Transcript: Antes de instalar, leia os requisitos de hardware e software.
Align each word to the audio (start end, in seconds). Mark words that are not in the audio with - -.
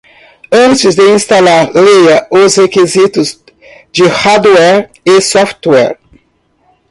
Antes 0.67 0.95
de 0.99 1.05
instalar, 1.17 1.65
leia 1.85 2.17
os 2.39 2.51
requisitos 2.63 3.27
de 3.95 4.05
hardware 4.19 4.81
e 5.11 5.21
software. 5.31 5.97